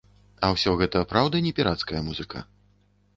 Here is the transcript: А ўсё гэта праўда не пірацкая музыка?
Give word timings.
А 0.45 0.47
ўсё 0.53 0.71
гэта 0.79 1.03
праўда 1.11 1.41
не 1.47 1.51
пірацкая 1.59 2.01
музыка? 2.09 2.43